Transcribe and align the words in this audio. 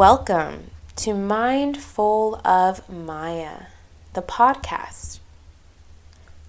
Welcome 0.00 0.70
to 0.96 1.12
Mindful 1.12 2.40
of 2.42 2.88
Maya, 2.88 3.66
the 4.14 4.22
podcast. 4.22 5.18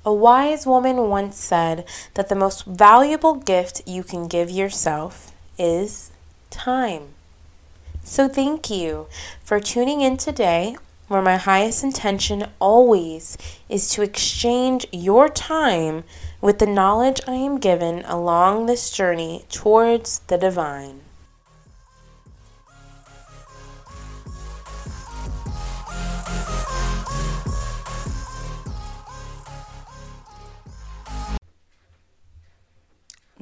A 0.05 0.13
wise 0.13 0.65
woman 0.65 1.09
once 1.09 1.35
said 1.35 1.83
that 2.13 2.29
the 2.29 2.35
most 2.35 2.63
valuable 2.65 3.35
gift 3.35 3.81
you 3.85 4.03
can 4.03 4.29
give 4.29 4.49
yourself 4.49 5.33
is 5.57 6.11
time. 6.49 7.09
So, 8.05 8.29
thank 8.29 8.69
you 8.69 9.07
for 9.43 9.59
tuning 9.59 9.99
in 9.99 10.15
today, 10.15 10.77
where 11.09 11.21
my 11.21 11.35
highest 11.35 11.83
intention 11.83 12.45
always 12.57 13.37
is 13.67 13.89
to 13.89 14.01
exchange 14.01 14.87
your 14.93 15.27
time 15.27 16.05
with 16.39 16.59
the 16.59 16.65
knowledge 16.65 17.19
I 17.27 17.33
am 17.33 17.59
given 17.59 18.05
along 18.05 18.67
this 18.67 18.89
journey 18.89 19.43
towards 19.49 20.19
the 20.27 20.37
divine. 20.37 21.01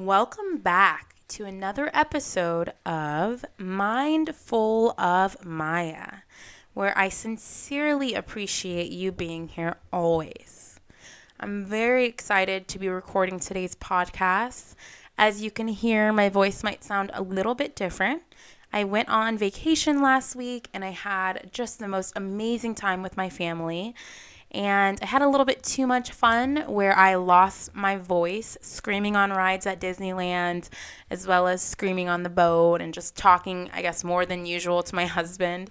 Welcome 0.00 0.56
back 0.56 1.16
to 1.28 1.44
another 1.44 1.90
episode 1.92 2.72
of 2.86 3.44
Mindful 3.58 4.94
of 4.98 5.44
Maya, 5.44 6.20
where 6.72 6.96
I 6.96 7.10
sincerely 7.10 8.14
appreciate 8.14 8.90
you 8.90 9.12
being 9.12 9.48
here 9.48 9.76
always. 9.92 10.80
I'm 11.38 11.66
very 11.66 12.06
excited 12.06 12.66
to 12.68 12.78
be 12.78 12.88
recording 12.88 13.38
today's 13.38 13.74
podcast. 13.74 14.74
As 15.18 15.42
you 15.42 15.50
can 15.50 15.68
hear, 15.68 16.14
my 16.14 16.30
voice 16.30 16.64
might 16.64 16.82
sound 16.82 17.10
a 17.12 17.22
little 17.22 17.54
bit 17.54 17.76
different. 17.76 18.22
I 18.72 18.84
went 18.84 19.10
on 19.10 19.36
vacation 19.36 20.00
last 20.00 20.34
week 20.34 20.68
and 20.72 20.82
I 20.82 20.92
had 20.92 21.50
just 21.52 21.78
the 21.78 21.88
most 21.88 22.14
amazing 22.16 22.74
time 22.74 23.02
with 23.02 23.18
my 23.18 23.28
family 23.28 23.94
and 24.52 24.98
I 25.00 25.06
had 25.06 25.22
a 25.22 25.28
little 25.28 25.46
bit 25.46 25.62
too 25.62 25.86
much 25.86 26.10
fun 26.10 26.64
where 26.66 26.96
I 26.96 27.14
lost 27.14 27.74
my 27.74 27.96
voice 27.96 28.58
screaming 28.60 29.14
on 29.14 29.30
rides 29.30 29.66
at 29.66 29.80
Disneyland, 29.80 30.68
as 31.08 31.26
well 31.26 31.46
as 31.46 31.62
screaming 31.62 32.08
on 32.08 32.24
the 32.24 32.28
boat 32.30 32.80
and 32.80 32.92
just 32.92 33.16
talking, 33.16 33.70
I 33.72 33.82
guess, 33.82 34.02
more 34.02 34.26
than 34.26 34.46
usual 34.46 34.82
to 34.82 34.94
my 34.94 35.06
husband. 35.18 35.70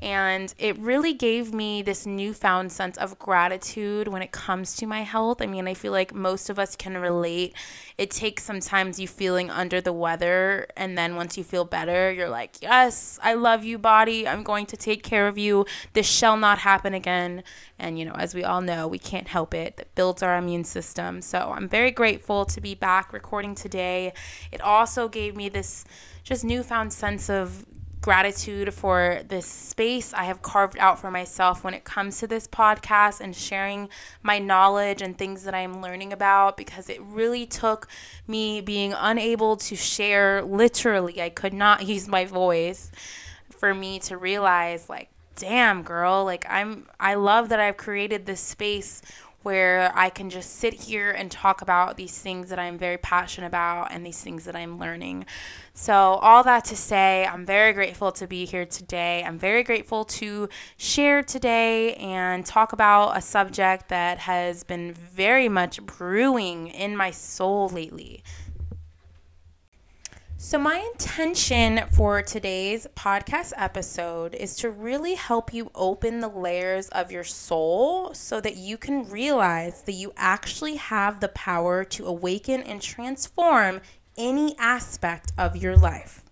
And 0.00 0.54
it 0.58 0.78
really 0.78 1.12
gave 1.12 1.52
me 1.52 1.82
this 1.82 2.06
newfound 2.06 2.70
sense 2.70 2.96
of 2.96 3.18
gratitude 3.18 4.06
when 4.06 4.22
it 4.22 4.30
comes 4.30 4.76
to 4.76 4.86
my 4.86 5.02
health. 5.02 5.42
I 5.42 5.46
mean, 5.46 5.66
I 5.66 5.74
feel 5.74 5.90
like 5.90 6.14
most 6.14 6.48
of 6.48 6.58
us 6.58 6.76
can 6.76 6.96
relate. 6.96 7.54
It 7.96 8.10
takes 8.10 8.44
sometimes 8.44 9.00
you 9.00 9.08
feeling 9.08 9.50
under 9.50 9.80
the 9.80 9.92
weather, 9.92 10.68
and 10.76 10.96
then 10.96 11.16
once 11.16 11.36
you 11.36 11.42
feel 11.42 11.64
better, 11.64 12.12
you're 12.12 12.28
like, 12.28 12.62
Yes, 12.62 13.18
I 13.22 13.34
love 13.34 13.64
you, 13.64 13.76
body. 13.76 14.28
I'm 14.28 14.44
going 14.44 14.66
to 14.66 14.76
take 14.76 15.02
care 15.02 15.26
of 15.26 15.36
you. 15.36 15.66
This 15.94 16.06
shall 16.06 16.36
not 16.36 16.58
happen 16.58 16.94
again. 16.94 17.42
And, 17.76 17.98
you 17.98 18.04
know, 18.04 18.14
as 18.14 18.34
we 18.34 18.44
all 18.44 18.60
know, 18.60 18.86
we 18.86 18.98
can't 18.98 19.28
help 19.28 19.52
it. 19.52 19.76
That 19.78 19.94
builds 19.96 20.22
our 20.22 20.36
immune 20.36 20.64
system. 20.64 21.20
So 21.22 21.52
I'm 21.56 21.68
very 21.68 21.90
grateful 21.90 22.44
to 22.46 22.60
be 22.60 22.74
back 22.74 23.12
recording 23.12 23.54
today. 23.54 24.12
It 24.52 24.60
also 24.60 25.08
gave 25.08 25.34
me 25.34 25.48
this 25.48 25.84
just 26.22 26.44
newfound 26.44 26.92
sense 26.92 27.28
of 27.28 27.64
gratitude 28.00 28.72
for 28.72 29.20
this 29.28 29.46
space 29.46 30.12
I 30.14 30.24
have 30.24 30.42
carved 30.42 30.78
out 30.78 31.00
for 31.00 31.10
myself 31.10 31.64
when 31.64 31.74
it 31.74 31.84
comes 31.84 32.18
to 32.18 32.26
this 32.26 32.46
podcast 32.46 33.20
and 33.20 33.34
sharing 33.34 33.88
my 34.22 34.38
knowledge 34.38 35.02
and 35.02 35.16
things 35.16 35.44
that 35.44 35.54
I'm 35.54 35.82
learning 35.82 36.12
about 36.12 36.56
because 36.56 36.88
it 36.88 37.00
really 37.02 37.46
took 37.46 37.88
me 38.26 38.60
being 38.60 38.94
unable 38.96 39.56
to 39.56 39.76
share 39.76 40.42
literally, 40.42 41.20
I 41.20 41.30
could 41.30 41.52
not 41.52 41.86
use 41.86 42.08
my 42.08 42.24
voice 42.24 42.90
for 43.50 43.74
me 43.74 43.98
to 44.00 44.16
realize 44.16 44.88
like 44.88 45.10
damn 45.34 45.82
girl 45.84 46.24
like 46.24 46.44
I'm 46.48 46.86
I 46.98 47.14
love 47.14 47.48
that 47.50 47.60
I've 47.60 47.76
created 47.76 48.26
this 48.26 48.40
space 48.40 49.02
where 49.42 49.92
I 49.94 50.10
can 50.10 50.30
just 50.30 50.56
sit 50.56 50.74
here 50.74 51.10
and 51.10 51.30
talk 51.30 51.62
about 51.62 51.96
these 51.96 52.18
things 52.18 52.48
that 52.48 52.58
I'm 52.58 52.76
very 52.76 52.98
passionate 52.98 53.46
about 53.46 53.92
and 53.92 54.04
these 54.04 54.20
things 54.20 54.44
that 54.44 54.56
I'm 54.56 54.78
learning. 54.78 55.26
So, 55.74 55.94
all 55.94 56.42
that 56.42 56.64
to 56.66 56.76
say, 56.76 57.24
I'm 57.24 57.46
very 57.46 57.72
grateful 57.72 58.10
to 58.12 58.26
be 58.26 58.44
here 58.44 58.66
today. 58.66 59.22
I'm 59.24 59.38
very 59.38 59.62
grateful 59.62 60.04
to 60.04 60.48
share 60.76 61.22
today 61.22 61.94
and 61.94 62.44
talk 62.44 62.72
about 62.72 63.16
a 63.16 63.20
subject 63.20 63.88
that 63.88 64.18
has 64.18 64.64
been 64.64 64.92
very 64.92 65.48
much 65.48 65.80
brewing 65.82 66.66
in 66.68 66.96
my 66.96 67.12
soul 67.12 67.68
lately. 67.68 68.24
So, 70.40 70.56
my 70.56 70.78
intention 70.92 71.80
for 71.90 72.22
today's 72.22 72.86
podcast 72.94 73.52
episode 73.56 74.36
is 74.36 74.54
to 74.58 74.70
really 74.70 75.14
help 75.14 75.52
you 75.52 75.68
open 75.74 76.20
the 76.20 76.28
layers 76.28 76.88
of 76.90 77.10
your 77.10 77.24
soul 77.24 78.14
so 78.14 78.40
that 78.42 78.56
you 78.56 78.78
can 78.78 79.08
realize 79.08 79.82
that 79.82 79.94
you 79.94 80.12
actually 80.16 80.76
have 80.76 81.18
the 81.18 81.26
power 81.26 81.82
to 81.86 82.06
awaken 82.06 82.62
and 82.62 82.80
transform 82.80 83.80
any 84.16 84.56
aspect 84.58 85.32
of 85.36 85.56
your 85.56 85.76
life. 85.76 86.22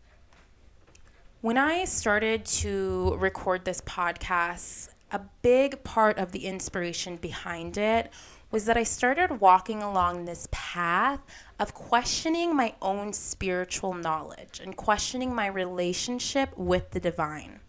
When 1.40 1.58
I 1.58 1.84
started 1.84 2.44
to 2.44 3.16
record 3.18 3.64
this 3.64 3.80
podcast, 3.80 4.90
a 5.10 5.20
big 5.42 5.82
part 5.82 6.16
of 6.18 6.30
the 6.30 6.46
inspiration 6.46 7.16
behind 7.16 7.76
it 7.76 8.12
was 8.56 8.64
that 8.64 8.78
I 8.78 8.84
started 8.84 9.38
walking 9.38 9.82
along 9.82 10.24
this 10.24 10.48
path 10.50 11.20
of 11.58 11.74
questioning 11.74 12.56
my 12.56 12.72
own 12.80 13.12
spiritual 13.12 13.92
knowledge 13.92 14.60
and 14.64 14.74
questioning 14.74 15.34
my 15.34 15.46
relationship 15.46 16.56
with 16.56 16.92
the 16.92 16.98
divine. 16.98 17.60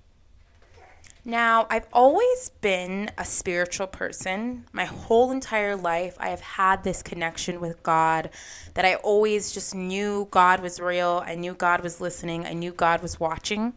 Now, 1.26 1.68
I've 1.70 1.88
always 1.92 2.52
been 2.62 3.12
a 3.18 3.26
spiritual 3.26 3.88
person. 3.88 4.64
My 4.72 4.86
whole 4.86 5.30
entire 5.30 5.76
life, 5.76 6.16
I 6.22 6.30
have 6.30 6.40
had 6.40 6.86
this 6.86 7.04
connection 7.04 7.60
with 7.60 7.84
God 7.84 8.30
that 8.74 8.86
I 8.86 8.96
always 8.96 9.52
just 9.52 9.76
knew 9.76 10.30
God 10.32 10.62
was 10.62 10.80
real. 10.80 11.22
I 11.26 11.36
knew 11.36 11.54
God 11.54 11.82
was 11.82 12.00
listening. 12.00 12.46
I 12.46 12.54
knew 12.54 12.72
God 12.72 13.02
was 13.02 13.20
watching. 13.20 13.74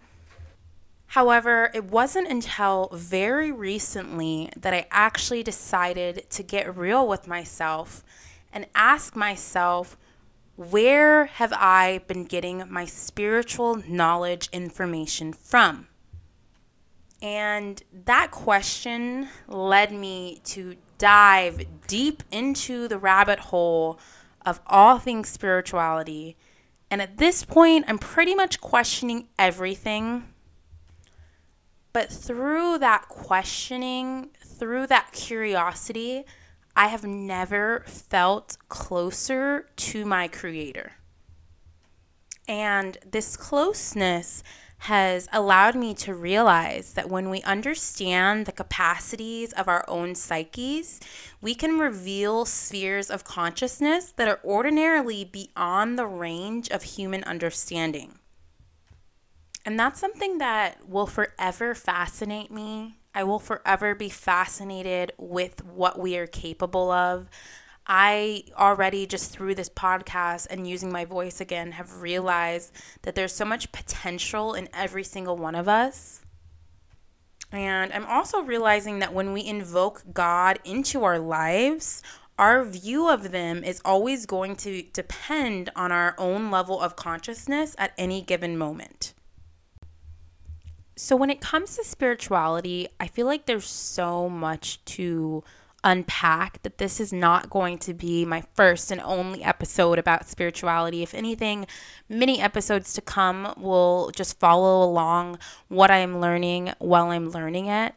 However, 1.11 1.73
it 1.75 1.87
wasn't 1.87 2.29
until 2.29 2.89
very 2.93 3.51
recently 3.51 4.49
that 4.57 4.73
I 4.73 4.87
actually 4.93 5.43
decided 5.43 6.31
to 6.31 6.45
get 6.45 6.77
real 6.77 7.05
with 7.09 7.27
myself 7.27 8.05
and 8.53 8.69
ask 8.77 9.17
myself, 9.17 9.97
where 10.55 11.25
have 11.27 11.53
I 11.53 12.03
been 12.07 12.27
getting 12.27 12.63
my 12.71 12.85
spiritual 12.85 13.83
knowledge 13.89 14.49
information 14.53 15.33
from? 15.33 15.89
And 17.21 17.83
that 17.93 18.31
question 18.31 19.31
led 19.49 19.91
me 19.91 20.41
to 20.45 20.77
dive 20.99 21.65
deep 21.89 22.23
into 22.31 22.87
the 22.87 22.99
rabbit 22.99 23.41
hole 23.41 23.99
of 24.47 24.61
all 24.65 25.01
things 25.01 25.29
spirituality. 25.29 26.37
And 26.89 27.03
at 27.03 27.19
this 27.19 27.45
point, 27.45 27.87
I'm 27.89 27.99
pretty 27.99 28.37
much 28.37 28.61
questioning 28.61 29.27
everything 29.37 30.29
but 31.93 32.11
through 32.11 32.79
that 32.79 33.09
questioning, 33.09 34.31
through 34.45 34.87
that 34.89 35.13
curiosity, 35.13 36.25
I 36.77 36.89
have 36.89 37.05
never 37.05 37.85
felt 37.87 38.57
closer 38.69 39.67
to 39.77 40.05
my 40.05 40.29
creator. 40.29 40.93
And 42.47 42.99
this 43.09 43.37
closeness 43.37 44.43
has 44.85 45.29
allowed 45.31 45.75
me 45.75 45.93
to 45.93 46.15
realize 46.15 46.95
that 46.95 47.11
when 47.11 47.29
we 47.29 47.43
understand 47.43 48.47
the 48.47 48.53
capacities 48.53 49.53
of 49.53 49.69
our 49.69 49.85
own 49.89 50.15
psyches, 50.15 51.01
we 51.43 51.55
can 51.55 51.79
reveal 51.79 52.47
spheres 52.47 53.11
of 53.11 53.23
consciousness 53.23 54.13
that 54.17 54.27
are 54.27 54.41
ordinarily 54.43 55.23
beyond 55.23 55.99
the 55.99 56.07
range 56.07 56.71
of 56.71 56.83
human 56.83 57.23
understanding. 57.25 58.20
And 59.65 59.79
that's 59.79 60.01
something 60.01 60.39
that 60.39 60.89
will 60.89 61.07
forever 61.07 61.75
fascinate 61.75 62.51
me. 62.51 62.97
I 63.15 63.25
will 63.25 63.39
forever 63.39 63.95
be 63.95 64.09
fascinated 64.09 65.13
with 65.19 65.65
what 65.65 65.99
we 65.99 66.17
are 66.17 66.27
capable 66.27 66.91
of. 66.91 67.29
I 67.87 68.45
already, 68.57 69.05
just 69.07 69.33
through 69.33 69.57
this 69.57 69.69
podcast 69.69 70.47
and 70.49 70.67
using 70.67 70.93
my 70.93 71.05
voice 71.05 71.41
again, 71.41 71.73
have 71.73 72.01
realized 72.01 72.73
that 73.03 73.15
there's 73.15 73.35
so 73.35 73.45
much 73.45 73.73
potential 73.73 74.55
in 74.55 74.69
every 74.73 75.03
single 75.03 75.37
one 75.37 75.57
of 75.57 75.69
us. 75.69 76.21
And 77.53 77.93
I'm 77.93 78.07
also 78.07 78.43
realizing 78.43 79.01
that 79.01 79.13
when 79.13 79.33
we 79.33 79.45
invoke 79.45 80.05
God 80.13 80.61
into 80.65 81.03
our 81.03 81.19
lives, 81.19 82.01
our 82.39 82.65
view 82.65 83.09
of 83.09 83.33
them 83.33 83.65
is 83.65 83.83
always 83.85 84.25
going 84.25 84.55
to 84.57 84.83
depend 84.93 85.71
on 85.75 85.91
our 85.91 86.15
own 86.17 86.51
level 86.51 86.81
of 86.81 86.95
consciousness 86.95 87.75
at 87.77 87.93
any 87.99 88.23
given 88.23 88.57
moment. 88.57 89.15
So, 91.03 91.17
when 91.17 91.31
it 91.31 91.41
comes 91.41 91.77
to 91.77 91.83
spirituality, 91.83 92.87
I 93.01 93.07
feel 93.07 93.25
like 93.25 93.47
there's 93.47 93.67
so 93.67 94.29
much 94.29 94.85
to 94.85 95.43
unpack 95.83 96.63
that 96.63 96.77
this 96.77 97.01
is 97.01 97.11
not 97.11 97.49
going 97.49 97.79
to 97.79 97.95
be 97.95 98.27
my 98.27 98.45
first 98.53 98.91
and 98.91 99.01
only 99.01 99.43
episode 99.43 99.99
about 99.99 100.29
spirituality. 100.29 101.03
If 101.03 101.15
anything, 101.15 101.67
many 102.11 102.39
episodes 102.39 102.93
to 102.93 103.01
come 103.01 103.55
will 103.57 104.11
just 104.15 104.39
follow 104.39 104.85
along 104.85 105.39
what 105.69 105.91
I'm 105.91 106.21
learning 106.21 106.75
while 106.81 107.07
I'm 107.07 107.31
learning 107.31 107.69
it. 107.69 107.95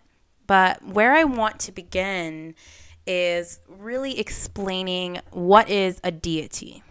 But 0.47 0.81
where 0.81 1.11
I 1.11 1.25
want 1.25 1.59
to 1.59 1.73
begin 1.73 2.55
is 3.05 3.59
really 3.67 4.17
explaining 4.17 5.19
what 5.31 5.69
is 5.69 5.99
a 6.05 6.11
deity. 6.11 6.83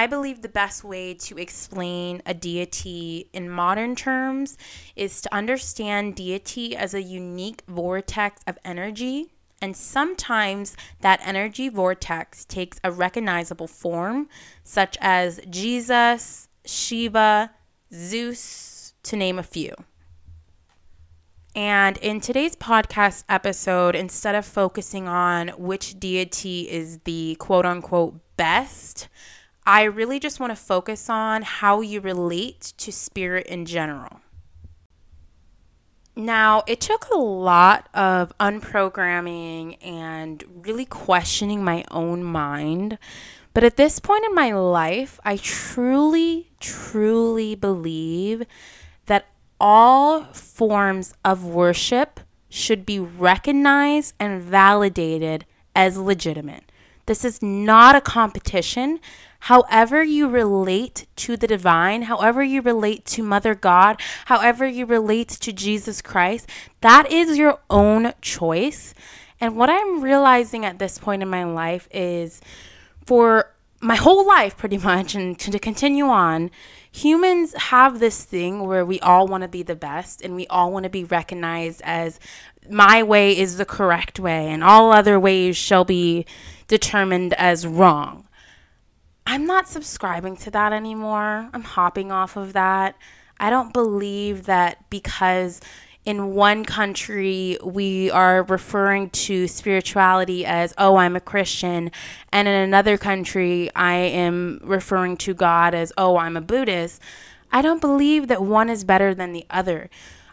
I 0.00 0.06
believe 0.06 0.40
the 0.40 0.48
best 0.48 0.82
way 0.82 1.12
to 1.12 1.36
explain 1.36 2.22
a 2.24 2.32
deity 2.32 3.28
in 3.34 3.50
modern 3.50 3.94
terms 3.94 4.56
is 4.96 5.20
to 5.20 5.34
understand 5.34 6.16
deity 6.16 6.74
as 6.74 6.94
a 6.94 7.02
unique 7.02 7.62
vortex 7.68 8.40
of 8.46 8.56
energy. 8.64 9.34
And 9.60 9.76
sometimes 9.76 10.74
that 11.02 11.20
energy 11.22 11.68
vortex 11.68 12.46
takes 12.46 12.80
a 12.82 12.90
recognizable 12.90 13.66
form, 13.66 14.30
such 14.64 14.96
as 15.02 15.38
Jesus, 15.50 16.48
Shiva, 16.64 17.50
Zeus, 17.92 18.94
to 19.02 19.16
name 19.16 19.38
a 19.38 19.42
few. 19.42 19.74
And 21.54 21.98
in 21.98 22.22
today's 22.22 22.56
podcast 22.56 23.24
episode, 23.28 23.94
instead 23.94 24.34
of 24.34 24.46
focusing 24.46 25.06
on 25.06 25.48
which 25.58 26.00
deity 26.00 26.70
is 26.70 27.00
the 27.00 27.36
quote 27.38 27.66
unquote 27.66 28.18
best, 28.38 29.08
I 29.66 29.84
really 29.84 30.18
just 30.18 30.40
want 30.40 30.50
to 30.50 30.56
focus 30.56 31.08
on 31.08 31.42
how 31.42 31.80
you 31.80 32.00
relate 32.00 32.72
to 32.78 32.90
spirit 32.90 33.46
in 33.46 33.66
general. 33.66 34.20
Now, 36.16 36.64
it 36.66 36.80
took 36.80 37.08
a 37.08 37.18
lot 37.18 37.88
of 37.94 38.36
unprogramming 38.38 39.78
and 39.84 40.42
really 40.54 40.84
questioning 40.84 41.64
my 41.64 41.84
own 41.90 42.24
mind. 42.24 42.98
But 43.54 43.64
at 43.64 43.76
this 43.76 43.98
point 43.98 44.24
in 44.24 44.34
my 44.34 44.52
life, 44.52 45.18
I 45.24 45.36
truly, 45.36 46.50
truly 46.60 47.54
believe 47.54 48.44
that 49.06 49.26
all 49.58 50.24
forms 50.24 51.14
of 51.24 51.44
worship 51.44 52.20
should 52.48 52.84
be 52.84 52.98
recognized 52.98 54.14
and 54.18 54.42
validated 54.42 55.46
as 55.74 55.96
legitimate. 55.96 56.64
This 57.06 57.24
is 57.24 57.40
not 57.42 57.96
a 57.96 58.00
competition. 58.00 59.00
However, 59.40 60.02
you 60.02 60.28
relate 60.28 61.06
to 61.16 61.36
the 61.36 61.46
divine, 61.46 62.02
however, 62.02 62.42
you 62.42 62.60
relate 62.60 63.06
to 63.06 63.22
Mother 63.22 63.54
God, 63.54 64.00
however, 64.26 64.66
you 64.66 64.86
relate 64.86 65.28
to 65.28 65.52
Jesus 65.52 66.02
Christ, 66.02 66.48
that 66.82 67.10
is 67.10 67.38
your 67.38 67.58
own 67.70 68.12
choice. 68.20 68.94
And 69.40 69.56
what 69.56 69.70
I'm 69.70 70.02
realizing 70.02 70.66
at 70.66 70.78
this 70.78 70.98
point 70.98 71.22
in 71.22 71.28
my 71.28 71.44
life 71.44 71.88
is 71.90 72.40
for 73.06 73.50
my 73.80 73.96
whole 73.96 74.26
life, 74.26 74.58
pretty 74.58 74.78
much, 74.92 75.14
and 75.14 75.38
to 75.38 75.58
continue 75.58 76.06
on, 76.06 76.50
humans 76.92 77.54
have 77.54 77.98
this 77.98 78.24
thing 78.24 78.66
where 78.66 78.84
we 78.84 79.00
all 79.00 79.26
want 79.26 79.42
to 79.42 79.48
be 79.48 79.62
the 79.62 79.74
best 79.74 80.20
and 80.22 80.34
we 80.34 80.46
all 80.48 80.70
want 80.70 80.84
to 80.84 80.90
be 80.90 81.04
recognized 81.04 81.80
as 81.84 82.20
my 82.68 83.02
way 83.02 83.36
is 83.36 83.56
the 83.56 83.64
correct 83.64 84.20
way 84.20 84.48
and 84.48 84.62
all 84.62 84.92
other 84.92 85.18
ways 85.18 85.56
shall 85.56 85.84
be 85.84 86.26
determined 86.68 87.32
as 87.34 87.66
wrong. 87.66 88.26
I'm 89.26 89.46
not 89.46 89.68
subscribing 89.68 90.36
to 90.38 90.50
that 90.50 90.72
anymore. 90.72 91.50
I'm 91.52 91.62
hopping 91.62 92.10
off 92.10 92.36
of 92.36 92.52
that. 92.52 92.96
I 93.38 93.50
don't 93.50 93.72
believe 93.72 94.44
that 94.46 94.88
because 94.90 95.60
in 96.04 96.34
one 96.34 96.64
country 96.64 97.58
we 97.62 98.10
are 98.10 98.42
referring 98.44 99.10
to 99.10 99.46
spirituality 99.46 100.46
as 100.46 100.72
oh 100.78 100.96
i'm 100.96 101.14
a 101.14 101.20
christian 101.20 101.90
and 102.32 102.48
in 102.48 102.54
another 102.54 102.96
country 102.96 103.70
i 103.76 103.92
am 103.92 104.58
referring 104.62 105.16
to 105.16 105.34
god 105.34 105.74
as 105.74 105.92
oh 105.98 106.16
i'm 106.16 106.38
a 106.38 106.40
buddhist 106.40 107.02
i 107.52 107.60
don't 107.60 107.82
believe 107.82 108.28
that 108.28 108.42
one 108.42 108.70
is 108.70 108.82
better 108.82 109.14
than 109.14 109.32
the 109.32 109.44
other 109.50 109.90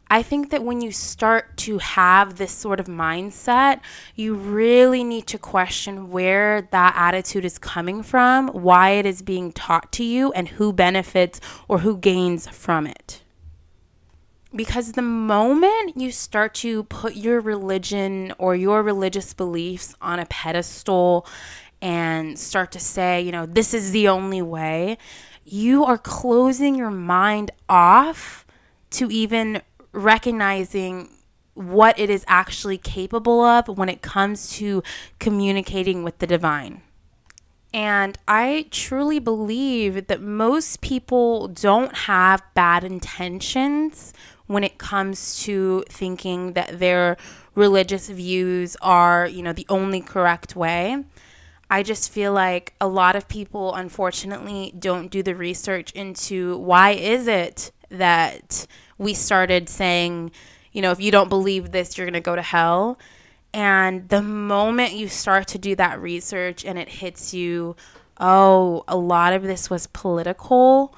I 0.10 0.24
think 0.24 0.50
that 0.52 0.64
when 0.64 0.82
you 0.82 0.92
start 0.92 1.58
to 1.58 1.80
have 1.80 2.36
this 2.36 2.52
sort 2.52 2.80
of 2.80 2.88
mindset, 2.88 3.82
you 4.16 4.36
really 4.36 5.04
need 5.04 5.28
to 5.28 5.38
question 5.38 6.10
where 6.10 6.68
that 6.72 6.94
attitude 6.96 7.44
is 7.44 7.58
coming 7.58 8.04
from, 8.04 8.48
why 8.50 8.92
it 8.92 9.06
is 9.06 9.22
being 9.22 9.52
taught 9.52 9.92
to 9.94 10.04
you, 10.04 10.32
and 10.32 10.48
who 10.48 10.72
benefits 10.72 11.42
or 11.68 11.80
who 11.80 11.98
gains 11.98 12.48
from 12.48 12.88
it. 12.88 13.22
Because 14.56 14.94
the 14.94 15.02
moment 15.02 15.98
you 15.98 16.12
start 16.12 16.54
to 16.56 16.84
put 16.86 17.16
your 17.16 17.42
religion 17.42 18.34
or 18.38 18.56
your 18.56 18.82
religious 18.82 19.34
beliefs 19.34 19.94
on 20.02 20.20
a 20.20 20.26
pedestal 20.26 21.28
and 21.82 22.40
start 22.40 22.72
to 22.72 22.80
say, 22.80 23.22
you 23.22 23.32
know, 23.32 23.46
this 23.46 23.74
is 23.74 23.92
the 23.92 24.08
only 24.08 24.42
way, 24.42 24.98
you 25.44 25.84
are 25.84 25.98
closing 25.98 26.76
your 26.76 26.90
mind 26.90 27.52
off 27.70 28.46
to 28.90 29.12
even 29.12 29.62
recognizing 29.92 31.10
what 31.54 31.98
it 31.98 32.10
is 32.10 32.24
actually 32.28 32.78
capable 32.78 33.42
of 33.42 33.68
when 33.68 33.90
it 33.90 34.02
comes 34.02 34.52
to 34.52 34.84
communicating 35.20 36.04
with 36.04 36.20
the 36.20 36.28
divine. 36.28 36.82
And 37.74 38.18
I 38.28 38.68
truly 38.72 39.20
believe 39.20 40.08
that 40.08 40.22
most 40.22 40.82
people 40.82 41.48
don't 41.48 41.96
have 41.96 42.42
bad 42.54 42.84
intentions 42.84 44.14
when 44.46 44.64
it 44.64 44.78
comes 44.78 45.42
to 45.44 45.84
thinking 45.90 46.54
that 46.54 46.80
their 46.80 47.18
religious 47.56 48.08
views 48.08 48.78
are, 48.82 49.28
you 49.28 49.44
know, 49.44 49.52
the 49.52 49.66
only 49.68 50.00
correct 50.00 50.56
way. 50.56 51.04
I 51.70 51.84
just 51.84 52.12
feel 52.12 52.34
like 52.34 52.74
a 52.80 52.88
lot 52.88 53.16
of 53.16 53.28
people 53.28 53.76
unfortunately 53.76 54.74
don't 54.78 55.12
do 55.12 55.22
the 55.22 55.36
research 55.36 55.92
into 55.92 56.58
why 56.58 56.92
is 56.92 57.28
it 57.28 57.72
that 57.90 58.68
we 58.98 59.14
started 59.14 59.70
saying, 59.70 60.32
you 60.72 60.82
know, 60.82 60.92
if 60.92 61.02
you 61.02 61.12
don't 61.12 61.30
believe 61.30 61.72
this, 61.72 61.98
you're 61.98 62.06
going 62.06 62.14
to 62.14 62.22
go 62.22 62.36
to 62.36 62.42
hell. 62.42 62.98
And 63.54 64.08
the 64.10 64.22
moment 64.22 64.94
you 64.94 65.08
start 65.08 65.48
to 65.50 65.58
do 65.58 65.76
that 65.76 66.02
research 66.02 66.64
and 66.64 66.78
it 66.78 66.90
hits 66.90 67.34
you, 67.34 67.76
oh, 68.20 68.84
a 68.88 68.96
lot 68.98 69.34
of 69.34 69.44
this 69.44 69.70
was 69.70 69.88
political 69.88 70.96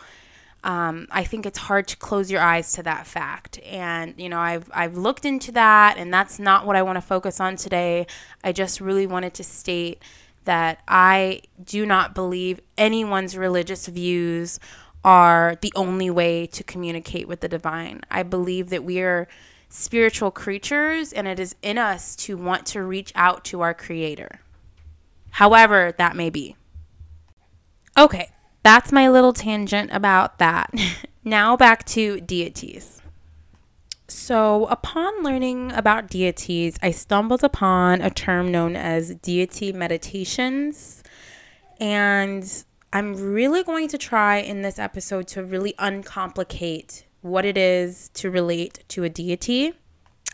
um, 0.64 1.08
I 1.10 1.24
think 1.24 1.46
it's 1.46 1.58
hard 1.58 1.88
to 1.88 1.98
close 1.98 2.30
your 2.30 2.42
eyes 2.42 2.74
to 2.74 2.84
that 2.84 3.08
fact. 3.08 3.60
And 3.66 4.14
you 4.18 4.30
know, 4.30 4.40
I've 4.40 4.70
I've 4.74 4.98
looked 4.98 5.26
into 5.26 5.52
that, 5.54 5.98
and 5.98 6.14
that's 6.14 6.40
not 6.40 6.66
what 6.66 6.76
I 6.76 6.82
want 6.82 6.98
to 6.98 7.02
focus 7.02 7.40
on 7.40 7.56
today. 7.56 8.08
I 8.44 8.52
just 8.52 8.82
really 8.82 9.08
wanted 9.08 9.34
to 9.36 9.44
state 9.44 10.02
that 10.50 10.82
I 10.88 11.42
do 11.64 11.86
not 11.86 12.16
believe 12.16 12.60
anyone's 12.76 13.38
religious 13.38 13.86
views 13.86 14.60
are 15.04 15.60
the 15.62 15.72
only 15.76 16.10
way 16.10 16.48
to 16.48 16.64
communicate 16.64 17.28
with 17.28 17.42
the 17.42 17.48
divine. 17.48 18.02
I 18.10 18.24
believe 18.24 18.72
that 18.72 18.84
we 18.84 19.00
are 19.00 19.28
spiritual 19.70 20.32
creatures, 20.32 21.14
and 21.14 21.28
it 21.28 21.40
is 21.40 21.56
in 21.62 21.78
us 21.78 22.16
to 22.16 22.36
want 22.36 22.66
to 22.66 22.82
reach 22.82 23.12
out 23.14 23.46
to 23.46 23.62
our 23.62 23.76
Creator, 23.76 24.42
however 25.30 25.94
that 26.00 26.16
may 26.16 26.32
be. 26.32 26.56
Okay, 27.96 28.32
that's 28.64 28.92
my 28.92 29.08
little 29.08 29.34
tangent 29.34 29.92
about 29.94 30.40
that. 30.40 30.74
now 31.24 31.56
back 31.56 31.86
to 31.90 32.22
deities. 32.22 32.99
So, 34.10 34.66
upon 34.66 35.24
learning 35.24 35.72
about 35.74 36.10
deities, 36.10 36.78
I 36.82 36.90
stumbled 36.90 37.44
upon 37.44 38.02
a 38.02 38.10
term 38.10 38.52
known 38.52 38.76
as 38.76 39.14
deity 39.16 39.72
meditations. 39.72 41.04
And 41.80 42.64
I'm 42.92 43.14
really 43.14 43.64
going 43.64 43.88
to 43.90 44.00
try 44.00 44.38
in 44.38 44.64
this 44.64 44.80
episode 44.80 45.28
to 45.30 45.44
really 45.44 45.74
uncomplicate 45.78 47.06
what 47.22 47.46
it 47.46 47.58
is 47.58 48.10
to 48.16 48.32
relate 48.32 48.84
to 48.90 49.04
a 49.04 49.10
deity 49.10 49.74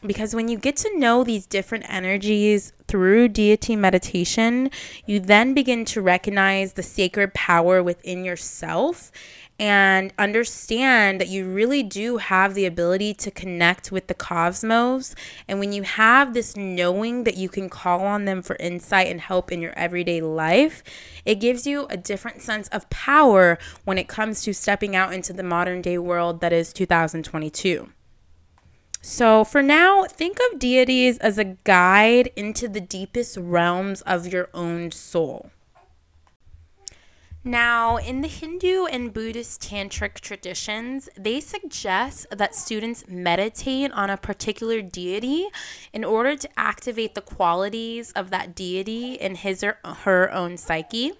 because 0.05 0.35
when 0.35 0.47
you 0.47 0.57
get 0.57 0.75
to 0.77 0.99
know 0.99 1.23
these 1.23 1.45
different 1.45 1.85
energies 1.87 2.73
through 2.87 3.29
deity 3.29 3.75
meditation, 3.75 4.69
you 5.05 5.19
then 5.19 5.53
begin 5.53 5.85
to 5.85 6.01
recognize 6.01 6.73
the 6.73 6.83
sacred 6.83 7.33
power 7.33 7.81
within 7.81 8.23
yourself 8.23 9.11
and 9.57 10.13
understand 10.17 11.21
that 11.21 11.29
you 11.29 11.45
really 11.45 11.81
do 11.81 12.17
have 12.17 12.53
the 12.53 12.65
ability 12.65 13.13
to 13.13 13.31
connect 13.31 13.91
with 13.91 14.07
the 14.07 14.13
cosmos. 14.13 15.15
And 15.47 15.59
when 15.59 15.71
you 15.71 15.83
have 15.83 16.33
this 16.33 16.57
knowing 16.57 17.23
that 17.23 17.37
you 17.37 17.47
can 17.47 17.69
call 17.69 18.01
on 18.01 18.25
them 18.25 18.41
for 18.41 18.57
insight 18.59 19.07
and 19.07 19.21
help 19.21 19.51
in 19.51 19.61
your 19.61 19.73
everyday 19.77 20.21
life, 20.21 20.83
it 21.23 21.35
gives 21.35 21.65
you 21.65 21.87
a 21.89 21.97
different 21.97 22.41
sense 22.41 22.67
of 22.69 22.89
power 22.89 23.57
when 23.85 23.97
it 23.97 24.09
comes 24.09 24.41
to 24.43 24.53
stepping 24.53 24.95
out 24.95 25.13
into 25.13 25.31
the 25.31 25.43
modern 25.43 25.81
day 25.81 25.97
world 25.97 26.41
that 26.41 26.51
is 26.51 26.73
2022. 26.73 27.89
So, 29.01 29.43
for 29.43 29.61
now, 29.61 30.05
think 30.05 30.39
of 30.51 30.57
deities 30.57 31.19
as 31.19 31.37
a 31.37 31.43
guide 31.63 32.31
into 32.35 32.67
the 32.67 32.81
deepest 32.81 33.37
realms 33.37 34.01
of 34.01 34.25
your 34.25 34.49
own 34.51 34.89
soul. 34.91 35.51
Now, 37.47 37.97
in 37.97 38.21
the 38.21 38.27
Hindu 38.27 38.85
and 38.85 39.13
Buddhist 39.13 39.61
tantric 39.61 40.15
traditions, 40.19 41.09
they 41.15 41.39
suggest 41.39 42.25
that 42.31 42.55
students 42.55 43.07
meditate 43.07 43.91
on 43.91 44.09
a 44.09 44.17
particular 44.17 44.81
deity 44.81 45.45
in 45.93 46.03
order 46.03 46.35
to 46.35 46.49
activate 46.57 47.13
the 47.13 47.21
qualities 47.21 48.11
of 48.13 48.31
that 48.31 48.55
deity 48.55 49.13
in 49.13 49.35
his 49.35 49.63
or 49.63 49.77
her 49.83 50.33
own 50.33 50.57
psyche. 50.57 51.11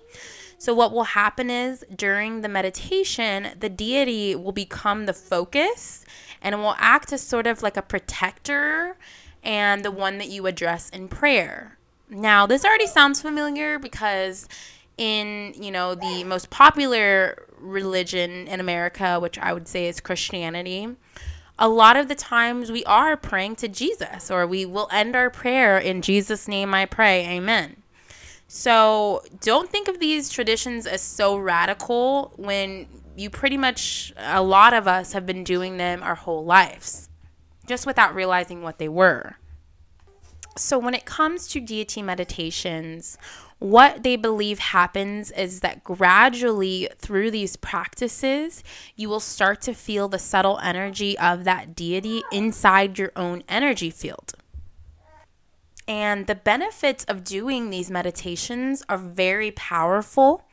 So, 0.58 0.74
what 0.74 0.92
will 0.92 1.04
happen 1.04 1.52
is 1.52 1.86
during 1.96 2.42
the 2.42 2.50
meditation, 2.50 3.50
the 3.60 3.70
deity 3.70 4.36
will 4.36 4.52
become 4.52 5.06
the 5.06 5.14
focus 5.14 6.06
and 6.42 6.60
will 6.60 6.76
act 6.80 7.14
as 7.14 7.22
sort 7.22 7.46
of 7.46 7.62
like 7.62 7.78
a 7.78 7.84
protector 7.84 8.98
and 9.44 9.86
the 9.86 9.92
one 9.92 10.18
that 10.18 10.30
you 10.30 10.48
address 10.48 10.90
in 10.90 11.08
prayer. 11.08 11.78
Now, 12.10 12.48
this 12.48 12.66
already 12.66 12.88
sounds 12.88 13.22
familiar 13.22 13.78
because 13.78 14.48
in, 14.98 15.54
you 15.56 15.72
know, 15.72 15.96
the 15.96 16.24
most 16.24 16.50
popular 16.50 17.48
religion 17.58 18.48
in 18.48 18.60
America, 18.60 19.20
which 19.20 19.38
I 19.40 19.54
would 19.54 19.68
say 19.68 19.88
is 19.88 20.00
Christianity, 20.00 20.96
a 21.58 21.70
lot 21.70 21.96
of 21.96 22.08
the 22.08 22.16
times 22.16 22.72
we 22.72 22.84
are 22.86 23.16
praying 23.16 23.56
to 23.58 23.68
Jesus 23.68 24.30
or 24.30 24.46
we 24.46 24.66
will 24.66 24.90
end 24.92 25.16
our 25.16 25.30
prayer 25.30 25.78
in 25.78 26.02
Jesus' 26.02 26.48
name 26.48 26.74
I 26.74 26.86
pray. 26.86 27.26
Amen. 27.28 27.78
So 28.48 29.24
don't 29.42 29.70
think 29.70 29.88
of 29.88 30.00
these 30.00 30.30
traditions 30.30 30.86
as 30.86 31.02
so 31.02 31.38
radical 31.38 32.34
when 32.36 32.88
you 33.16 33.30
pretty 33.30 33.58
much, 33.58 34.14
a 34.18 34.44
lot 34.44 34.74
of 34.74 34.88
us 34.88 35.14
have 35.14 35.26
been 35.26 35.44
doing 35.44 35.78
them 35.78 36.04
our 36.04 36.16
whole 36.16 36.44
lives, 36.44 37.10
just 37.66 37.88
without 37.88 38.14
realizing 38.14 38.62
what 38.62 38.78
they 38.78 38.90
were. 38.90 39.38
So 40.58 40.78
when 40.78 40.94
it 40.94 41.06
comes 41.06 41.48
to 41.50 41.60
deity 41.60 42.02
meditations, 42.02 43.18
what 43.60 44.04
they 44.04 44.16
believe 44.16 44.60
happens 44.60 45.32
is 45.32 45.62
that 45.62 45.84
gradually 45.84 46.90
through 46.98 47.32
these 47.32 47.56
practices, 47.56 48.64
you 48.96 49.08
will 49.08 49.22
start 49.22 49.62
to 49.62 49.74
feel 49.74 50.08
the 50.08 50.20
subtle 50.20 50.60
energy 50.60 51.18
of 51.18 51.46
that 51.46 51.76
deity 51.76 52.24
inside 52.32 53.00
your 53.00 53.12
own 53.16 53.44
energy 53.48 53.90
field. 53.90 54.34
And 55.88 56.28
the 56.28 56.36
benefits 56.36 57.04
of 57.06 57.24
doing 57.24 57.70
these 57.70 57.92
meditations 57.92 58.84
are 58.90 58.98
very 58.98 59.52
powerful. 59.52 60.44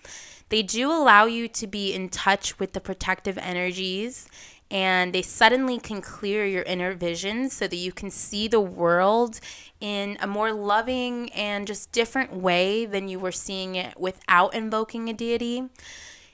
They 0.50 0.62
do 0.62 0.92
allow 0.92 1.24
you 1.24 1.48
to 1.48 1.66
be 1.66 1.94
in 1.94 2.10
touch 2.10 2.58
with 2.58 2.74
the 2.74 2.80
protective 2.80 3.38
energies 3.38 4.28
and 4.72 5.12
they 5.12 5.20
suddenly 5.20 5.78
can 5.78 6.00
clear 6.00 6.46
your 6.46 6.62
inner 6.62 6.94
vision 6.94 7.50
so 7.50 7.68
that 7.68 7.76
you 7.76 7.92
can 7.92 8.10
see 8.10 8.48
the 8.48 8.58
world 8.58 9.38
in 9.80 10.16
a 10.18 10.26
more 10.26 10.50
loving 10.50 11.30
and 11.32 11.66
just 11.66 11.92
different 11.92 12.34
way 12.34 12.86
than 12.86 13.06
you 13.06 13.18
were 13.18 13.30
seeing 13.30 13.74
it 13.74 14.00
without 14.00 14.54
invoking 14.54 15.10
a 15.10 15.12
deity. 15.12 15.68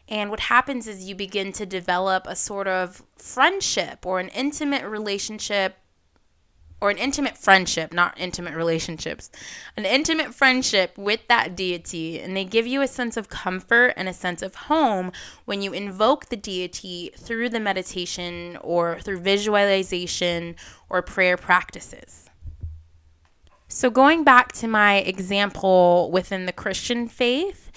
And 0.06 0.30
what 0.30 0.40
happens 0.40 0.86
is 0.86 1.08
you 1.08 1.16
begin 1.16 1.52
to 1.54 1.66
develop 1.66 2.28
a 2.28 2.36
sort 2.36 2.68
of 2.68 3.02
friendship 3.16 4.06
or 4.06 4.20
an 4.20 4.28
intimate 4.28 4.84
relationship 4.84 5.76
or 6.80 6.90
an 6.90 6.98
intimate 6.98 7.36
friendship, 7.36 7.92
not 7.92 8.18
intimate 8.18 8.54
relationships, 8.54 9.30
an 9.76 9.84
intimate 9.84 10.34
friendship 10.34 10.96
with 10.96 11.26
that 11.28 11.56
deity. 11.56 12.20
And 12.20 12.36
they 12.36 12.44
give 12.44 12.66
you 12.66 12.82
a 12.82 12.88
sense 12.88 13.16
of 13.16 13.28
comfort 13.28 13.94
and 13.96 14.08
a 14.08 14.12
sense 14.12 14.42
of 14.42 14.54
home 14.54 15.12
when 15.44 15.60
you 15.60 15.72
invoke 15.72 16.26
the 16.26 16.36
deity 16.36 17.10
through 17.16 17.48
the 17.48 17.60
meditation 17.60 18.56
or 18.60 19.00
through 19.00 19.20
visualization 19.20 20.54
or 20.88 21.02
prayer 21.02 21.36
practices. 21.36 22.30
So, 23.70 23.90
going 23.90 24.24
back 24.24 24.52
to 24.52 24.66
my 24.66 24.96
example 24.96 26.10
within 26.10 26.46
the 26.46 26.52
Christian 26.52 27.06
faith, 27.06 27.70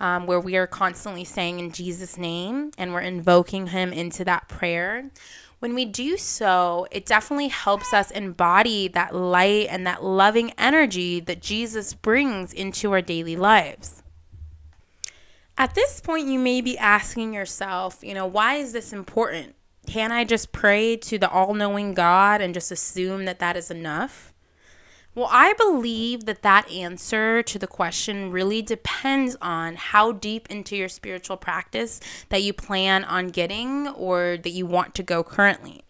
um, 0.00 0.26
where 0.26 0.40
we 0.40 0.56
are 0.56 0.66
constantly 0.66 1.24
saying 1.24 1.58
in 1.58 1.70
Jesus' 1.70 2.16
name 2.16 2.72
and 2.78 2.92
we're 2.92 3.00
invoking 3.00 3.68
Him 3.68 3.92
into 3.92 4.24
that 4.24 4.48
prayer 4.48 5.10
when 5.64 5.74
we 5.74 5.86
do 5.86 6.18
so, 6.18 6.86
it 6.90 7.06
definitely 7.06 7.48
helps 7.48 7.94
us 7.94 8.10
embody 8.10 8.86
that 8.86 9.14
light 9.14 9.66
and 9.70 9.86
that 9.86 10.04
loving 10.04 10.50
energy 10.58 11.20
that 11.20 11.40
Jesus 11.40 11.94
brings 11.94 12.52
into 12.52 12.92
our 12.92 13.00
daily 13.00 13.34
lives. 13.34 14.02
At 15.56 15.74
this 15.74 16.02
point, 16.02 16.26
you 16.26 16.38
may 16.38 16.60
be 16.60 16.76
asking 16.76 17.32
yourself, 17.32 18.00
you 18.04 18.12
know, 18.12 18.26
why 18.26 18.56
is 18.56 18.74
this 18.74 18.92
important? 18.92 19.54
Can 19.86 20.12
I 20.12 20.24
just 20.24 20.52
pray 20.52 20.98
to 20.98 21.18
the 21.18 21.30
all 21.30 21.54
knowing 21.54 21.94
God 21.94 22.42
and 22.42 22.52
just 22.52 22.70
assume 22.70 23.24
that 23.24 23.38
that 23.38 23.56
is 23.56 23.70
enough? 23.70 24.33
Well, 25.14 25.28
I 25.30 25.52
believe 25.52 26.24
that 26.24 26.42
that 26.42 26.68
answer 26.70 27.40
to 27.44 27.58
the 27.58 27.68
question 27.68 28.32
really 28.32 28.62
depends 28.62 29.36
on 29.40 29.76
how 29.76 30.10
deep 30.10 30.50
into 30.50 30.74
your 30.74 30.88
spiritual 30.88 31.36
practice 31.36 32.00
that 32.30 32.42
you 32.42 32.52
plan 32.52 33.04
on 33.04 33.28
getting 33.28 33.86
or 33.88 34.36
that 34.36 34.50
you 34.50 34.66
want 34.66 34.96
to 34.96 35.04
go 35.04 35.22
currently. 35.22 35.82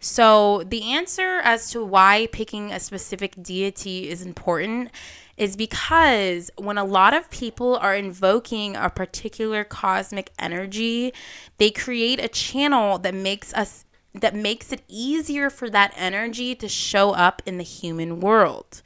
So, 0.00 0.64
the 0.64 0.90
answer 0.92 1.40
as 1.44 1.70
to 1.72 1.84
why 1.84 2.26
picking 2.32 2.72
a 2.72 2.80
specific 2.80 3.40
deity 3.40 4.08
is 4.08 4.22
important 4.22 4.90
is 5.36 5.56
because 5.56 6.50
when 6.56 6.78
a 6.78 6.84
lot 6.84 7.14
of 7.14 7.30
people 7.30 7.76
are 7.76 7.94
invoking 7.94 8.74
a 8.76 8.90
particular 8.90 9.62
cosmic 9.62 10.30
energy, 10.38 11.12
they 11.58 11.70
create 11.70 12.18
a 12.18 12.28
channel 12.28 12.98
that 12.98 13.14
makes 13.14 13.54
us 13.54 13.84
that 14.14 14.34
makes 14.34 14.72
it 14.72 14.82
easier 14.88 15.50
for 15.50 15.70
that 15.70 15.92
energy 15.96 16.54
to 16.56 16.68
show 16.68 17.10
up 17.12 17.42
in 17.46 17.58
the 17.58 17.64
human 17.64 18.20
world. 18.20 18.82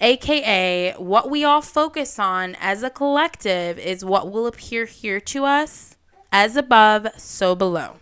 AKA, 0.00 0.94
what 0.96 1.30
we 1.30 1.44
all 1.44 1.60
focus 1.60 2.18
on 2.18 2.56
as 2.60 2.82
a 2.82 2.90
collective 2.90 3.78
is 3.78 4.04
what 4.04 4.30
will 4.30 4.46
appear 4.46 4.86
here 4.86 5.20
to 5.20 5.44
us 5.44 5.96
as 6.32 6.56
above, 6.56 7.08
so 7.16 7.54
below. 7.54 7.96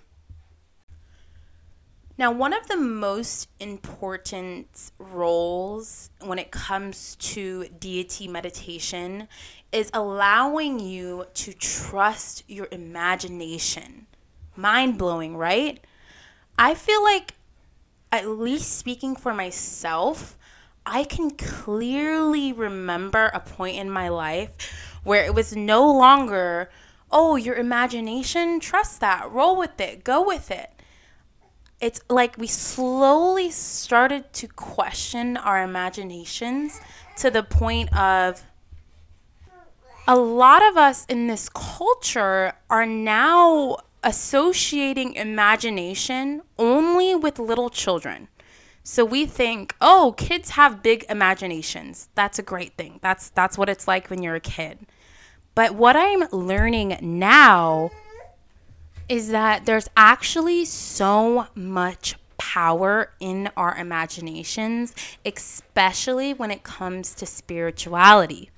Now, 2.16 2.32
one 2.32 2.52
of 2.52 2.66
the 2.66 2.76
most 2.76 3.48
important 3.60 4.90
roles 4.98 6.10
when 6.20 6.40
it 6.40 6.50
comes 6.50 7.14
to 7.16 7.68
deity 7.78 8.26
meditation 8.26 9.28
is 9.70 9.88
allowing 9.94 10.80
you 10.80 11.26
to 11.34 11.52
trust 11.52 12.42
your 12.48 12.66
imagination. 12.72 14.08
Mind 14.56 14.98
blowing, 14.98 15.36
right? 15.36 15.78
I 16.58 16.74
feel 16.74 17.02
like, 17.04 17.34
at 18.10 18.26
least 18.26 18.76
speaking 18.76 19.14
for 19.14 19.32
myself, 19.32 20.36
I 20.84 21.04
can 21.04 21.30
clearly 21.30 22.52
remember 22.52 23.26
a 23.26 23.40
point 23.40 23.76
in 23.76 23.90
my 23.90 24.08
life 24.08 24.50
where 25.04 25.24
it 25.24 25.34
was 25.34 25.54
no 25.54 25.88
longer, 25.90 26.70
oh, 27.12 27.36
your 27.36 27.54
imagination, 27.54 28.58
trust 28.58 29.00
that, 29.00 29.30
roll 29.30 29.56
with 29.56 29.80
it, 29.80 30.02
go 30.02 30.26
with 30.26 30.50
it. 30.50 30.70
It's 31.80 32.00
like 32.10 32.36
we 32.36 32.48
slowly 32.48 33.50
started 33.50 34.32
to 34.32 34.48
question 34.48 35.36
our 35.36 35.62
imaginations 35.62 36.80
to 37.18 37.30
the 37.30 37.44
point 37.44 37.96
of 37.96 38.42
a 40.08 40.16
lot 40.16 40.66
of 40.66 40.76
us 40.76 41.04
in 41.06 41.28
this 41.28 41.48
culture 41.50 42.54
are 42.68 42.86
now 42.86 43.76
associating 44.02 45.14
imagination 45.14 46.42
only 46.58 47.14
with 47.14 47.38
little 47.38 47.70
children. 47.70 48.28
So 48.82 49.04
we 49.04 49.26
think, 49.26 49.74
"Oh, 49.80 50.14
kids 50.16 50.50
have 50.50 50.82
big 50.82 51.04
imaginations. 51.08 52.08
That's 52.14 52.38
a 52.38 52.42
great 52.42 52.74
thing. 52.76 53.00
That's 53.02 53.28
that's 53.30 53.58
what 53.58 53.68
it's 53.68 53.86
like 53.86 54.08
when 54.08 54.22
you're 54.22 54.34
a 54.34 54.40
kid." 54.40 54.86
But 55.54 55.74
what 55.74 55.96
I'm 55.96 56.24
learning 56.30 56.98
now 57.00 57.90
is 59.08 59.28
that 59.28 59.66
there's 59.66 59.88
actually 59.96 60.64
so 60.64 61.48
much 61.54 62.16
power 62.36 63.12
in 63.20 63.50
our 63.56 63.74
imaginations, 63.76 64.94
especially 65.24 66.32
when 66.32 66.50
it 66.50 66.62
comes 66.62 67.14
to 67.14 67.26
spirituality 67.26 68.50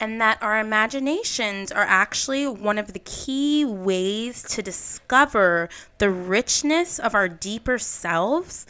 and 0.00 0.20
that 0.20 0.42
our 0.42 0.58
imaginations 0.58 1.72
are 1.72 1.84
actually 1.84 2.46
one 2.46 2.78
of 2.78 2.92
the 2.92 2.98
key 3.00 3.64
ways 3.64 4.42
to 4.44 4.62
discover 4.62 5.68
the 5.98 6.10
richness 6.10 6.98
of 6.98 7.14
our 7.14 7.28
deeper 7.28 7.78
selves 7.78 8.66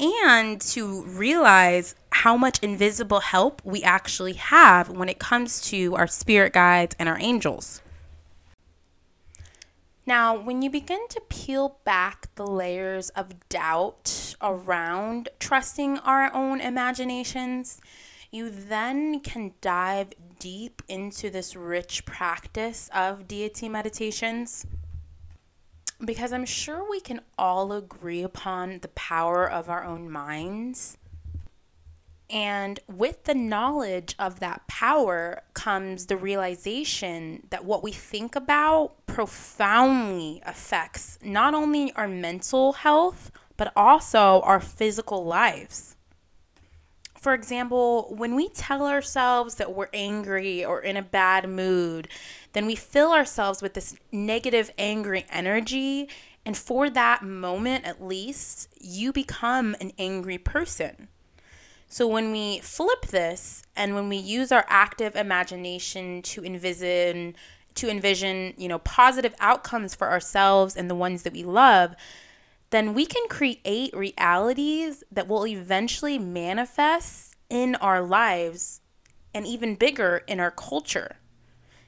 and 0.00 0.60
to 0.60 1.02
realize 1.04 1.94
how 2.10 2.36
much 2.36 2.58
invisible 2.60 3.20
help 3.20 3.62
we 3.64 3.82
actually 3.82 4.32
have 4.34 4.88
when 4.88 5.08
it 5.08 5.18
comes 5.18 5.60
to 5.60 5.94
our 5.94 6.06
spirit 6.06 6.52
guides 6.52 6.96
and 6.98 7.08
our 7.08 7.18
angels. 7.20 7.80
Now, 10.04 10.36
when 10.36 10.62
you 10.62 10.70
begin 10.70 11.06
to 11.10 11.20
peel 11.28 11.78
back 11.84 12.34
the 12.34 12.46
layers 12.46 13.10
of 13.10 13.48
doubt 13.48 14.34
around 14.42 15.28
trusting 15.38 15.98
our 15.98 16.34
own 16.34 16.60
imaginations, 16.60 17.80
you 18.32 18.48
then 18.48 19.20
can 19.20 19.52
dive 19.60 20.08
deep 20.38 20.82
into 20.88 21.28
this 21.28 21.54
rich 21.54 22.06
practice 22.06 22.88
of 22.94 23.28
deity 23.28 23.68
meditations 23.68 24.66
because 26.02 26.32
I'm 26.32 26.46
sure 26.46 26.88
we 26.88 26.98
can 26.98 27.20
all 27.38 27.72
agree 27.72 28.22
upon 28.22 28.80
the 28.80 28.88
power 28.88 29.48
of 29.48 29.68
our 29.68 29.84
own 29.84 30.10
minds. 30.10 30.96
And 32.30 32.80
with 32.88 33.24
the 33.24 33.34
knowledge 33.34 34.16
of 34.18 34.40
that 34.40 34.66
power 34.66 35.42
comes 35.52 36.06
the 36.06 36.16
realization 36.16 37.46
that 37.50 37.66
what 37.66 37.82
we 37.82 37.92
think 37.92 38.34
about 38.34 39.06
profoundly 39.06 40.42
affects 40.46 41.18
not 41.22 41.52
only 41.52 41.92
our 41.92 42.08
mental 42.08 42.72
health, 42.72 43.30
but 43.58 43.70
also 43.76 44.40
our 44.40 44.58
physical 44.58 45.24
lives. 45.26 45.96
For 47.22 47.34
example, 47.34 48.12
when 48.18 48.34
we 48.34 48.48
tell 48.48 48.84
ourselves 48.84 49.54
that 49.54 49.72
we're 49.72 49.86
angry 49.94 50.64
or 50.64 50.80
in 50.80 50.96
a 50.96 51.02
bad 51.02 51.48
mood, 51.48 52.08
then 52.52 52.66
we 52.66 52.74
fill 52.74 53.12
ourselves 53.12 53.62
with 53.62 53.74
this 53.74 53.94
negative, 54.10 54.72
angry 54.76 55.24
energy. 55.30 56.08
And 56.44 56.56
for 56.56 56.90
that 56.90 57.22
moment, 57.22 57.84
at 57.84 58.02
least, 58.02 58.68
you 58.80 59.12
become 59.12 59.76
an 59.80 59.92
angry 60.00 60.36
person. 60.36 61.06
So 61.86 62.08
when 62.08 62.32
we 62.32 62.58
flip 62.58 63.06
this 63.06 63.62
and 63.76 63.94
when 63.94 64.08
we 64.08 64.16
use 64.16 64.50
our 64.50 64.64
active 64.66 65.14
imagination 65.14 66.22
to 66.22 66.44
envision 66.44 67.36
to 67.76 67.88
envision, 67.88 68.52
you 68.56 68.66
know, 68.66 68.80
positive 68.80 69.34
outcomes 69.38 69.94
for 69.94 70.10
ourselves 70.10 70.76
and 70.76 70.90
the 70.90 70.94
ones 70.96 71.22
that 71.22 71.32
we 71.32 71.44
love, 71.44 71.94
then 72.72 72.94
we 72.94 73.04
can 73.04 73.28
create 73.28 73.94
realities 73.94 75.04
that 75.12 75.28
will 75.28 75.46
eventually 75.46 76.18
manifest 76.18 77.36
in 77.50 77.74
our 77.76 78.00
lives 78.00 78.80
and 79.34 79.46
even 79.46 79.74
bigger 79.74 80.22
in 80.26 80.40
our 80.40 80.50
culture. 80.50 81.16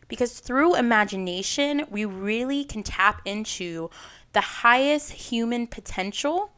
Because 0.08 0.40
through 0.40 0.76
imagination, 0.76 1.86
we 1.90 2.04
really 2.04 2.64
can 2.64 2.82
tap 2.82 3.22
into 3.24 3.88
the 4.34 4.42
highest 4.42 5.10
human 5.12 5.66
potential 5.66 6.50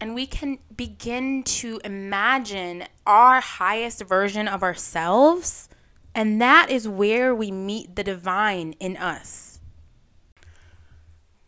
and 0.00 0.14
we 0.14 0.26
can 0.26 0.58
begin 0.74 1.44
to 1.44 1.80
imagine 1.84 2.84
our 3.06 3.40
highest 3.40 4.02
version 4.02 4.48
of 4.48 4.62
ourselves. 4.62 5.68
And 6.14 6.40
that 6.40 6.70
is 6.70 6.88
where 6.88 7.34
we 7.34 7.52
meet 7.52 7.94
the 7.94 8.02
divine 8.02 8.72
in 8.80 8.96
us. 8.96 9.49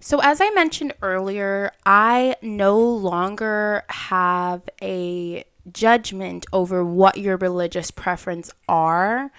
So, 0.04 0.18
as 0.18 0.40
I 0.40 0.50
mentioned 0.50 0.94
earlier, 1.00 1.71
I 1.87 2.35
no 2.42 2.76
longer 2.76 3.85
have 3.88 4.62
a 4.82 5.44
judgment 5.73 6.44
over 6.52 6.85
what 6.85 7.18
your 7.18 7.37
religious 7.37 7.92
preference 7.92 8.50
are. 8.68 9.30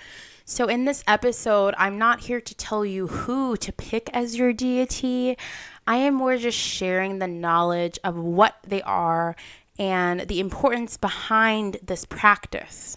So, 0.46 0.70
in 0.70 0.86
this 0.86 1.04
episode, 1.06 1.74
I'm 1.78 1.98
not 1.98 2.22
here 2.22 2.40
to 2.40 2.56
tell 2.56 2.86
you 2.86 3.08
who 3.08 3.58
to 3.58 3.74
pick 3.74 4.10
as 4.14 4.38
your 4.38 4.54
deity. 4.54 5.38
I 5.86 5.98
am 5.98 6.14
more 6.14 6.38
just 6.38 6.58
sharing 6.58 7.20
the 7.20 7.28
knowledge 7.28 8.00
of 8.02 8.16
what 8.16 8.56
they 8.66 8.82
are 8.84 9.36
and 9.78 10.22
the 10.22 10.40
importance 10.40 10.96
behind 10.96 11.78
this 11.84 12.06
practice. 12.06 12.96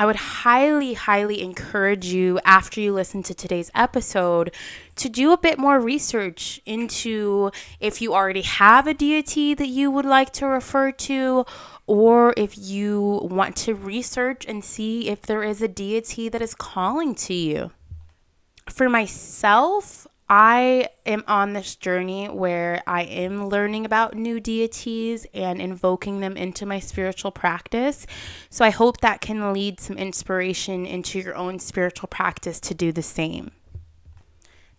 I 0.00 0.06
would 0.06 0.16
highly, 0.16 0.94
highly 0.94 1.42
encourage 1.42 2.06
you 2.06 2.40
after 2.42 2.80
you 2.80 2.94
listen 2.94 3.22
to 3.24 3.34
today's 3.34 3.70
episode 3.74 4.50
to 4.96 5.10
do 5.10 5.30
a 5.30 5.36
bit 5.36 5.58
more 5.58 5.78
research 5.78 6.58
into 6.64 7.50
if 7.80 8.00
you 8.00 8.14
already 8.14 8.40
have 8.40 8.86
a 8.86 8.94
deity 8.94 9.52
that 9.52 9.66
you 9.66 9.90
would 9.90 10.06
like 10.06 10.32
to 10.32 10.46
refer 10.46 10.90
to, 10.90 11.44
or 11.86 12.32
if 12.38 12.56
you 12.56 13.28
want 13.30 13.56
to 13.56 13.74
research 13.74 14.46
and 14.48 14.64
see 14.64 15.10
if 15.10 15.20
there 15.20 15.42
is 15.42 15.60
a 15.60 15.68
deity 15.68 16.30
that 16.30 16.40
is 16.40 16.54
calling 16.54 17.14
to 17.16 17.34
you. 17.34 17.70
For 18.70 18.88
myself, 18.88 20.06
I 20.32 20.90
am 21.04 21.24
on 21.26 21.54
this 21.54 21.74
journey 21.74 22.28
where 22.28 22.84
I 22.86 23.02
am 23.02 23.48
learning 23.48 23.84
about 23.84 24.14
new 24.14 24.38
deities 24.38 25.26
and 25.34 25.60
invoking 25.60 26.20
them 26.20 26.36
into 26.36 26.64
my 26.64 26.78
spiritual 26.78 27.32
practice. 27.32 28.06
So 28.48 28.64
I 28.64 28.70
hope 28.70 29.00
that 29.00 29.20
can 29.20 29.52
lead 29.52 29.80
some 29.80 29.98
inspiration 29.98 30.86
into 30.86 31.18
your 31.18 31.34
own 31.34 31.58
spiritual 31.58 32.06
practice 32.06 32.60
to 32.60 32.74
do 32.74 32.92
the 32.92 33.02
same. 33.02 33.50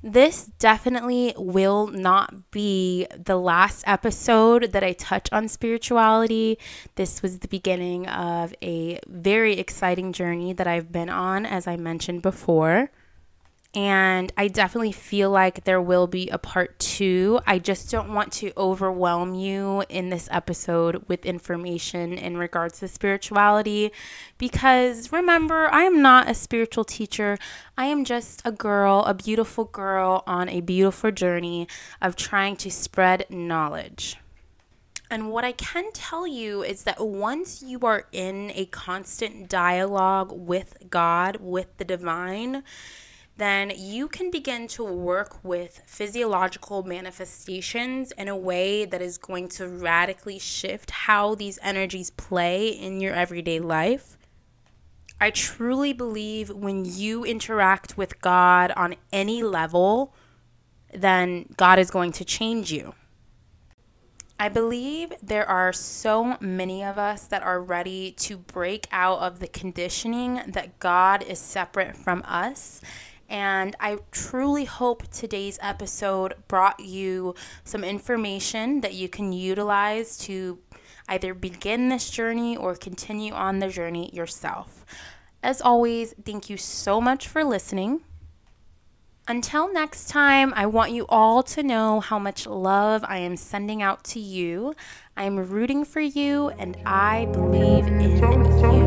This 0.01 0.46
definitely 0.58 1.34
will 1.38 1.88
not 1.88 2.50
be 2.51 3.05
the 3.13 3.36
last 3.36 3.84
episode 3.86 4.72
that 4.72 4.86
I 4.86 4.93
touch 4.93 5.27
on 5.34 5.50
spirituality. 5.50 6.60
This 6.96 7.22
was 7.22 7.39
the 7.39 7.50
beginning 7.50 8.08
of 8.08 8.55
a 8.63 9.01
very 9.05 9.60
exciting 9.60 10.13
journey 10.13 10.53
that 10.53 10.65
I've 10.65 10.93
been 10.93 11.10
on, 11.10 11.46
as 11.46 11.68
I 11.68 11.75
mentioned 11.75 12.22
before. 12.22 12.90
And 13.74 14.34
I 14.36 14.50
definitely 14.50 14.92
feel 14.92 15.29
like 15.29 15.64
there 15.64 15.81
will 15.81 16.05
be 16.05 16.27
a 16.27 16.38
part 16.38 16.77
two. 16.77 17.40
I 17.48 17.57
just 17.57 17.90
don't 17.90 18.14
want 18.14 18.34
to 18.34 18.51
overwhelm 18.57 19.34
you 19.34 19.86
in 19.88 20.10
this 20.10 20.27
episode 20.29 21.05
with 21.07 21.25
information 21.25 22.18
in 22.18 22.36
regards 22.36 22.79
to 22.79 22.90
spirituality 22.90 23.94
because 24.38 25.14
remember, 25.14 25.70
I 25.72 25.84
am 25.84 26.01
not 26.01 26.29
a 26.29 26.34
spiritual 26.34 26.84
teacher. 26.84 27.38
I 27.77 27.86
am 27.86 28.03
just 28.03 28.42
a 28.44 28.51
girl, 28.51 29.05
a 29.05 29.14
beautiful 29.14 29.64
girl 29.64 30.24
on 30.27 30.50
a 30.50 30.60
beautiful 30.60 31.12
journey 31.12 31.70
of 32.01 32.18
trying 32.18 32.57
to 32.57 32.70
spread 32.70 33.25
knowledge. 33.29 34.18
And 35.10 35.29
what 35.29 35.46
I 35.46 35.53
can 35.53 35.92
tell 35.94 36.27
you 36.27 36.62
is 36.62 36.84
that 36.84 37.05
once 37.05 37.62
you 37.62 37.79
are 37.81 38.05
in 38.12 38.51
a 38.53 38.66
constant 38.66 39.50
dialogue 39.50 40.31
with 40.34 40.75
God, 40.90 41.38
with 41.40 41.77
the 41.77 41.86
divine, 41.86 42.64
then 43.42 43.72
you 43.75 44.08
can 44.08 44.30
begin 44.30 44.68
to 44.68 44.84
work 44.84 45.44
with 45.44 45.82
physiological 45.86 46.84
manifestations 46.84 48.12
in 48.14 48.27
a 48.27 48.38
way 48.38 48.86
that 48.86 49.01
is 49.01 49.18
going 49.18 49.48
to 49.48 49.68
radically 49.68 50.38
shift 50.38 50.92
how 50.92 51.34
these 51.36 51.58
energies 51.64 52.12
play 52.12 52.68
in 52.68 53.00
your 53.00 53.14
everyday 53.14 53.60
life. 53.60 54.18
I 55.20 55.30
truly 55.30 55.94
believe 55.94 56.50
when 56.50 56.86
you 56.86 57.24
interact 57.24 57.98
with 57.98 58.22
God 58.22 58.72
on 58.75 58.96
any 59.14 59.44
level, 59.44 60.14
then 60.94 61.46
God 61.58 61.80
is 61.80 61.90
going 61.90 62.12
to 62.14 62.25
change 62.25 62.72
you. 62.72 62.94
I 64.40 64.50
believe 64.50 65.14
there 65.22 65.48
are 65.48 65.72
so 65.72 66.38
many 66.42 66.84
of 66.84 66.98
us 66.98 67.27
that 67.27 67.44
are 67.44 67.62
ready 67.62 68.12
to 68.14 68.38
break 68.38 68.88
out 68.92 69.20
of 69.20 69.40
the 69.40 69.48
conditioning 69.48 70.42
that 70.48 70.80
God 70.80 71.22
is 71.22 71.38
separate 71.38 71.96
from 71.96 72.24
us 72.25 72.82
and 73.31 73.77
I 73.79 73.98
truly 74.11 74.65
hope 74.65 75.07
today's 75.07 75.57
episode 75.61 76.35
brought 76.50 76.81
you 76.81 77.33
some 77.63 77.83
information 77.83 78.81
that 78.81 78.94
you 78.94 79.07
can 79.07 79.31
utilize 79.31 80.17
to 80.25 80.59
either 81.07 81.33
begin 81.33 81.87
this 81.87 82.09
journey 82.09 82.57
or 82.57 82.75
continue 82.75 83.31
on 83.33 83.59
the 83.59 83.70
journey 83.70 84.09
yourself. 84.13 84.85
As 85.41 85.61
always, 85.61 86.13
thank 86.25 86.50
you 86.50 86.57
so 86.57 87.00
much 87.00 87.27
for 87.27 87.44
listening. 87.46 88.01
Until 89.29 89.72
next 89.72 90.09
time, 90.09 90.53
I 90.57 90.65
want 90.65 90.91
you 90.91 91.05
all 91.07 91.41
to 91.44 91.63
know 91.63 92.01
how 92.01 92.20
much 92.20 92.46
love 92.46 93.05
I 93.07 93.20
am 93.20 93.37
sending 93.37 93.81
out 93.81 94.03
to 94.05 94.20
you. 94.20 94.75
I 95.15 95.24
am 95.24 95.37
rooting 95.37 95.85
for 95.85 96.01
you 96.01 96.50
and 96.50 96.77
I 96.85 97.27
believe 97.27 97.87
in 97.87 98.01
you. 98.01 98.80